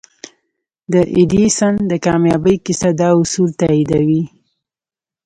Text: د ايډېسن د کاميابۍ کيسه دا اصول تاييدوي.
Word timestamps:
د 0.91 0.93
ايډېسن 1.15 1.73
د 1.91 1.93
کاميابۍ 2.05 2.55
کيسه 2.65 2.89
دا 2.99 3.09
اصول 3.21 3.49
تاييدوي. 3.61 4.23